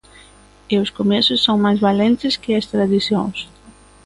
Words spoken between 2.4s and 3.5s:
que as tradicións.